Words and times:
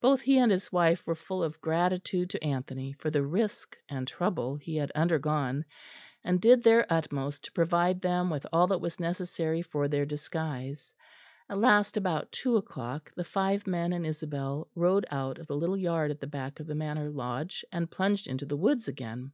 Both 0.00 0.20
he 0.20 0.38
and 0.38 0.52
his 0.52 0.70
wife 0.70 1.04
were 1.04 1.16
full 1.16 1.42
of 1.42 1.60
gratitude 1.60 2.30
to 2.30 2.44
Anthony 2.44 2.92
for 2.92 3.10
the 3.10 3.24
risk 3.24 3.76
and 3.88 4.06
trouble 4.06 4.54
he 4.54 4.76
had 4.76 4.92
undergone, 4.94 5.64
and 6.22 6.40
did 6.40 6.62
their 6.62 6.86
utmost 6.88 7.46
to 7.46 7.52
provide 7.54 8.00
them 8.00 8.30
with 8.30 8.46
all 8.52 8.68
that 8.68 8.80
was 8.80 9.00
necessary 9.00 9.62
for 9.62 9.88
their 9.88 10.06
disguise. 10.06 10.92
At 11.48 11.58
last, 11.58 11.96
about 11.96 12.30
two 12.30 12.54
o'clock, 12.54 13.10
the 13.16 13.24
five 13.24 13.66
men 13.66 13.92
and 13.92 14.06
Isabel 14.06 14.68
rode 14.76 15.06
out 15.10 15.38
of 15.40 15.48
the 15.48 15.56
little 15.56 15.76
yard 15.76 16.12
at 16.12 16.20
the 16.20 16.28
back 16.28 16.60
of 16.60 16.68
the 16.68 16.76
Manor 16.76 17.10
Lodge 17.10 17.64
and 17.72 17.90
plunged 17.90 18.28
into 18.28 18.46
the 18.46 18.56
woods 18.56 18.86
again. 18.86 19.32